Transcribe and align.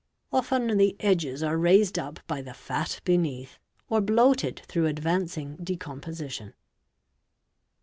Often 0.33 0.77
the 0.79 0.95
edges 0.99 1.43
are 1.43 1.59
raised 1.59 1.99
up 1.99 2.21
by 2.25 2.41
the 2.41 2.55
fat 2.55 3.01
beneath— 3.05 3.59
or 3.91 4.01
bloated 4.01 4.63
through 4.65 4.87
advancing 4.87 5.57
decomposition. 5.61 6.55